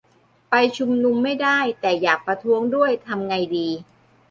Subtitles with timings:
[0.49, 3.69] ไปชุมนุมไม่ได้ แต่อยากประท้วงด้วย ทำไงดี?